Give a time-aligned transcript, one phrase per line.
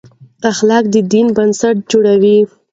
[0.51, 2.37] اخلاق د دین بنسټ جوړوي.